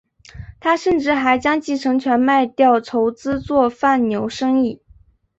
[0.59, 4.81] 他甚至还将继承权卖掉筹资做贩牛生意。